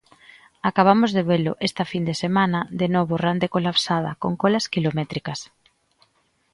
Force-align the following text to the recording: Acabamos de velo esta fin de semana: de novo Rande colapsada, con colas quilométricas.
Acabamos 0.69 1.11
de 1.17 1.23
velo 1.31 1.53
esta 1.67 1.83
fin 1.91 2.03
de 2.09 2.15
semana: 2.23 2.59
de 2.81 2.87
novo 2.95 3.13
Rande 3.25 3.47
colapsada, 3.55 4.11
con 4.21 4.33
colas 4.41 4.65
quilométricas. 4.73 5.39